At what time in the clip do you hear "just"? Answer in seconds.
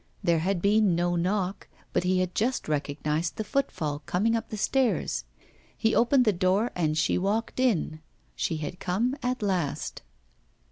2.33-2.67